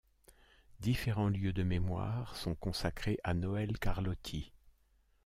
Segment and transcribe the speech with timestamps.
[0.79, 4.51] Différents lieux de mémoire sont consacrés à Noël Carlotti.